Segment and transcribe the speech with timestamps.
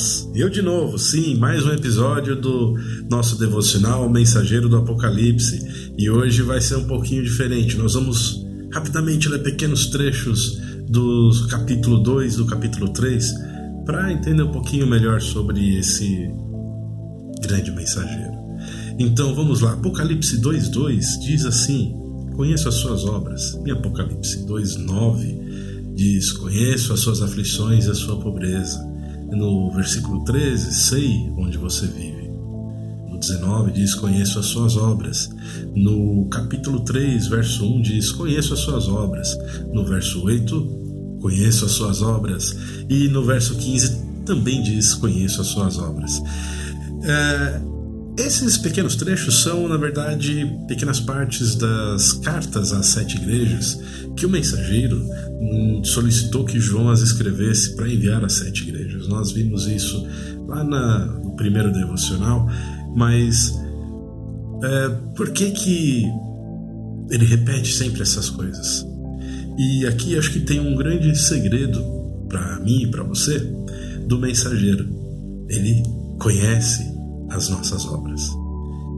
[0.00, 0.28] paz!
[0.34, 2.74] Eu de novo, sim, mais um episódio do
[3.10, 5.92] nosso devocional Mensageiro do Apocalipse.
[5.98, 7.76] E hoje vai ser um pouquinho diferente.
[7.76, 8.42] Nós vamos
[8.72, 10.58] rapidamente ler pequenos trechos
[10.88, 13.34] do capítulo 2, do capítulo 3,
[13.84, 16.30] para entender um pouquinho melhor sobre esse
[17.42, 18.40] grande mensageiro.
[18.98, 21.94] Então vamos lá, Apocalipse 2,2 diz assim:
[22.36, 23.58] Conheço as suas obras.
[23.66, 28.89] E Apocalipse 2,9 diz: Conheço as suas aflições e a sua pobreza
[29.30, 32.28] no versículo 13, sei onde você vive.
[33.08, 35.30] No 19 diz: Conheço as suas obras.
[35.74, 39.36] No capítulo 3, verso 1 diz: Conheço as suas obras.
[39.72, 40.80] No verso 8,
[41.20, 42.56] Conheço as suas obras.
[42.88, 46.20] E no verso 15 também diz: Conheço as suas obras.
[47.02, 47.60] É,
[48.18, 53.78] esses pequenos trechos são, na verdade, pequenas partes das cartas às sete igrejas
[54.16, 54.96] que o mensageiro
[55.40, 58.79] hum, solicitou que João as escrevesse para enviar às sete igrejas.
[59.10, 60.06] Nós vimos isso
[60.46, 62.48] lá na, no primeiro devocional,
[62.96, 63.54] mas
[64.62, 66.04] é, por que que
[67.10, 68.86] ele repete sempre essas coisas?
[69.58, 71.82] E aqui acho que tem um grande segredo
[72.28, 73.38] para mim e para você
[74.06, 74.88] do mensageiro.
[75.48, 75.82] Ele
[76.18, 76.82] conhece
[77.28, 78.30] as nossas obras.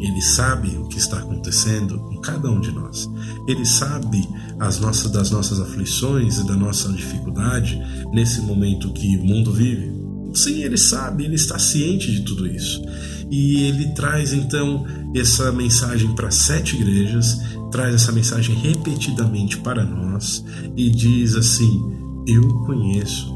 [0.01, 3.09] Ele sabe o que está acontecendo em cada um de nós.
[3.47, 7.81] Ele sabe as nossas, das nossas aflições e da nossa dificuldade
[8.13, 9.92] nesse momento que o mundo vive.
[10.35, 12.83] Sim, ele sabe, ele está ciente de tudo isso.
[13.31, 17.39] E ele traz então essa mensagem para sete igrejas,
[17.71, 20.45] traz essa mensagem repetidamente para nós
[20.77, 21.81] e diz assim:
[22.27, 23.33] Eu conheço,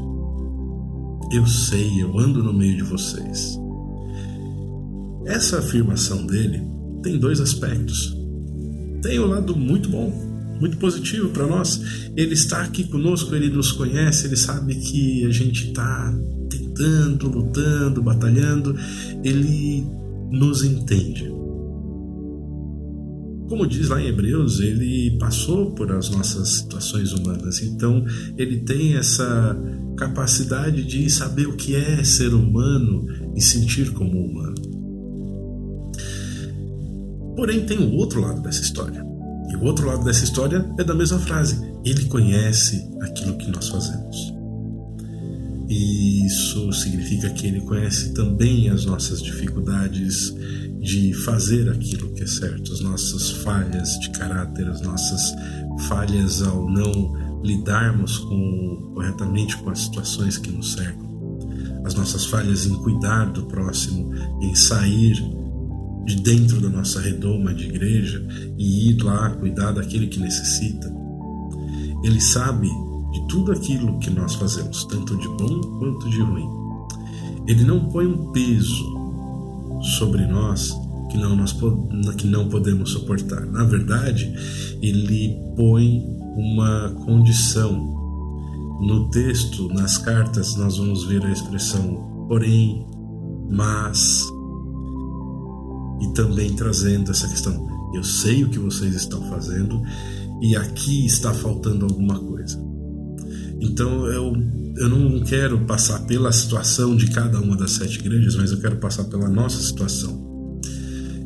[1.31, 3.59] eu sei, eu ando no meio de vocês.
[5.25, 6.61] Essa afirmação dele
[7.03, 8.15] tem dois aspectos.
[9.01, 10.11] Tem o um lado muito bom,
[10.59, 11.81] muito positivo para nós.
[12.15, 16.13] Ele está aqui conosco, ele nos conhece, ele sabe que a gente está
[16.77, 18.77] tentando, lutando, batalhando,
[19.23, 19.85] ele
[20.31, 21.33] nos entende.
[23.49, 28.05] Como diz lá em Hebreus, ele passou por as nossas situações humanas, então
[28.37, 29.57] ele tem essa
[29.95, 33.05] capacidade de saber o que é ser humano
[33.35, 34.55] e sentir como humano.
[37.35, 39.05] Porém, tem o outro lado dessa história.
[39.49, 43.69] E o outro lado dessa história é da mesma frase: Ele conhece aquilo que nós
[43.69, 44.36] fazemos.
[45.69, 50.33] E isso significa que Ele conhece também as nossas dificuldades
[50.79, 55.33] de fazer aquilo que é certo, as nossas falhas de caráter, as nossas
[55.87, 61.07] falhas ao não lidarmos com, corretamente com as situações que nos cercam,
[61.83, 65.15] as nossas falhas em cuidar do próximo, em sair
[66.05, 68.25] de dentro da nossa redoma de igreja
[68.57, 70.89] e ir lá cuidar daquele que necessita.
[72.03, 72.69] Ele sabe
[73.11, 76.49] de tudo aquilo que nós fazemos, tanto de bom quanto de ruim.
[77.47, 78.97] Ele não põe um peso
[79.97, 80.77] sobre nós
[81.09, 81.55] que não, nós,
[82.17, 83.45] que não podemos suportar.
[83.45, 84.33] Na verdade,
[84.81, 86.03] ele põe
[86.35, 87.95] uma condição.
[88.81, 92.85] No texto, nas cartas, nós vamos ver a expressão porém,
[93.49, 94.27] mas,
[96.01, 99.81] e também trazendo essa questão: eu sei o que vocês estão fazendo
[100.41, 102.61] e aqui está faltando alguma coisa.
[103.59, 104.33] Então eu,
[104.77, 108.77] eu não quero passar pela situação de cada uma das sete igrejas, mas eu quero
[108.77, 110.25] passar pela nossa situação.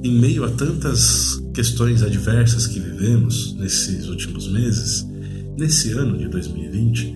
[0.04, 5.06] Em meio a tantas questões adversas que vivemos nesses últimos meses,
[5.58, 7.16] nesse ano de 2020,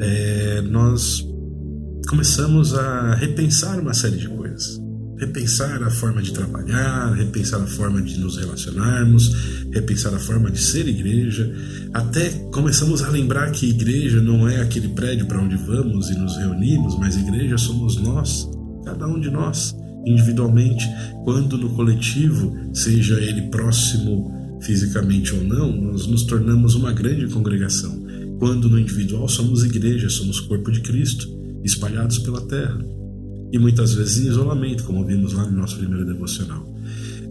[0.00, 1.24] é, nós
[2.08, 4.43] começamos a repensar uma série de coisas
[5.16, 10.60] repensar a forma de trabalhar, repensar a forma de nos relacionarmos, repensar a forma de
[10.60, 11.52] ser igreja.
[11.92, 16.36] Até começamos a lembrar que igreja não é aquele prédio para onde vamos e nos
[16.36, 18.48] reunimos, mas igreja somos nós,
[18.84, 19.74] cada um de nós,
[20.04, 20.84] individualmente.
[21.24, 28.02] Quando no coletivo, seja ele próximo fisicamente ou não, nós nos tornamos uma grande congregação.
[28.38, 31.28] Quando no individual somos igreja, somos corpo de Cristo,
[31.62, 32.78] espalhados pela terra
[33.54, 36.68] e muitas vezes em isolamento, como vimos lá no nosso primeiro devocional.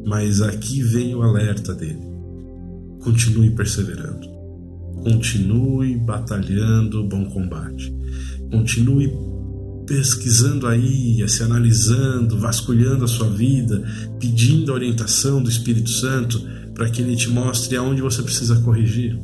[0.05, 1.99] Mas aqui vem o alerta dele.
[3.01, 4.25] Continue perseverando.
[5.03, 7.93] Continue batalhando o bom combate.
[8.49, 9.11] Continue
[9.85, 13.83] pesquisando aí, se analisando, vasculhando a sua vida,
[14.17, 16.41] pedindo a orientação do Espírito Santo
[16.73, 19.19] para que ele te mostre aonde você precisa corrigir.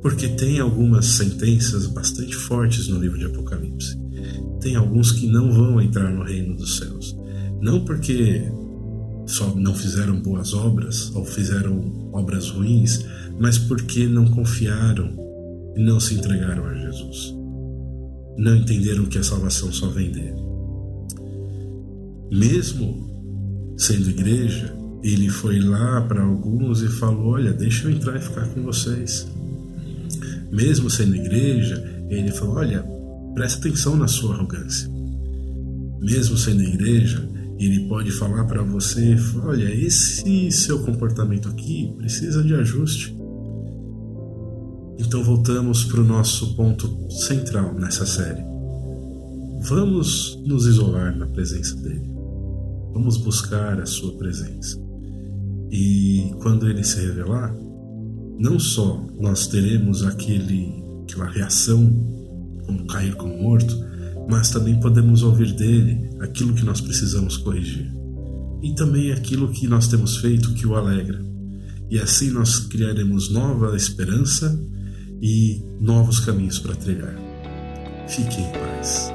[0.00, 4.03] Porque tem algumas sentenças bastante fortes no livro de Apocalipse
[4.60, 7.16] tem alguns que não vão entrar no reino dos céus.
[7.60, 8.42] Não porque
[9.26, 13.04] só não fizeram boas obras ou fizeram obras ruins,
[13.38, 15.10] mas porque não confiaram
[15.76, 17.34] e não se entregaram a Jesus.
[18.36, 20.42] Não entenderam que a salvação só vem dele.
[22.30, 28.20] Mesmo sendo igreja, ele foi lá para alguns e falou: Olha, deixa eu entrar e
[28.20, 29.26] ficar com vocês.
[30.50, 32.84] Mesmo sendo igreja, ele falou: Olha,
[33.34, 34.88] presta atenção na sua arrogância.
[36.00, 37.28] Mesmo sendo igreja,
[37.58, 43.16] ele pode falar para você: Olha, esse seu comportamento aqui precisa de ajuste.
[44.98, 48.42] Então voltamos para o nosso ponto central nessa série.
[49.62, 52.10] Vamos nos isolar na presença dele.
[52.92, 54.78] Vamos buscar a sua presença.
[55.70, 57.52] E quando ele se revelar,
[58.38, 61.90] não só nós teremos aquele, aquela reação
[62.66, 63.74] como cair como morto,
[64.28, 67.92] mas também podemos ouvir dele aquilo que nós precisamos corrigir.
[68.62, 71.20] E também aquilo que nós temos feito que o alegra.
[71.90, 74.58] E assim nós criaremos nova esperança
[75.20, 77.14] e novos caminhos para trilhar.
[78.08, 79.13] Fique em paz.